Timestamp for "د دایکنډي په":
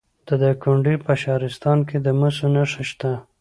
0.27-1.11